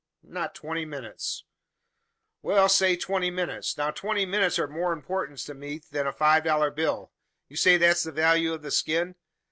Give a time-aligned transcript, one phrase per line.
[0.23, 1.43] "Not twenty minutes."
[2.41, 3.77] "Well, say twenty minutes.
[3.77, 7.11] Now, twenty minutes are of more importance to me than a five dollar bill.
[7.49, 9.13] You say that's the value of the skin?